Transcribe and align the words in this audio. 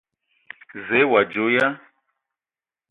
Zǝə, 0.87 1.01
o 1.09 1.11
adzo 1.19 1.45
ya? 1.55 1.67